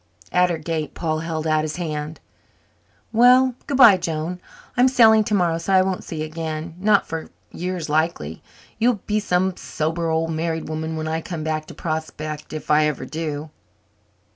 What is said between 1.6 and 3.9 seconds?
his hand. "Well, good